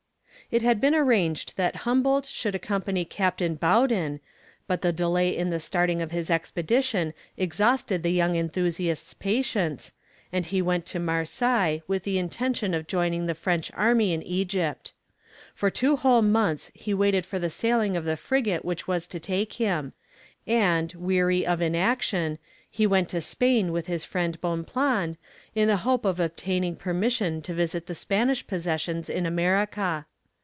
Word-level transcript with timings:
It 0.49 0.61
had 0.63 0.81
been 0.81 0.93
arranged 0.93 1.55
that 1.55 1.77
Humboldt 1.87 2.25
should 2.25 2.55
accompany 2.55 3.05
Captain 3.05 3.55
Baudin, 3.55 4.19
but 4.67 4.81
the 4.81 4.91
delay 4.91 5.29
in 5.29 5.49
the 5.49 5.61
starting 5.61 6.01
of 6.01 6.11
his 6.11 6.29
expedition 6.29 7.13
exhausted 7.37 8.03
the 8.03 8.11
young 8.11 8.35
enthusiast's 8.35 9.13
patience, 9.13 9.93
and 10.29 10.45
he 10.45 10.61
went 10.61 10.85
to 10.87 10.99
Marseilles 10.99 11.83
with 11.87 12.03
the 12.03 12.17
intention 12.17 12.73
of 12.73 12.85
joining 12.85 13.27
the 13.27 13.33
French 13.33 13.71
army 13.77 14.11
in 14.11 14.21
Egypt. 14.23 14.91
For 15.55 15.69
two 15.69 15.95
whole 15.95 16.21
months 16.21 16.69
he 16.73 16.93
waited 16.93 17.25
for 17.25 17.39
the 17.39 17.49
sailing 17.49 17.95
of 17.95 18.03
the 18.03 18.17
frigate 18.17 18.65
which 18.65 18.89
was 18.89 19.07
to 19.07 19.21
take 19.21 19.53
him; 19.53 19.93
and, 20.45 20.91
weary 20.97 21.45
of 21.47 21.61
inaction, 21.61 22.39
he 22.69 22.85
went 22.85 23.07
to 23.07 23.21
Spain 23.21 23.71
with 23.71 23.87
his 23.87 24.03
friend 24.03 24.41
Bonpland, 24.41 25.15
in 25.55 25.69
the 25.69 25.77
hope 25.87 26.03
of 26.03 26.19
obtaining 26.19 26.75
permission 26.75 27.41
to 27.43 27.53
visit 27.53 27.85
the 27.87 27.95
Spanish 27.95 28.45
possessions 28.45 29.09
in 29.09 29.25
America. 29.25 30.07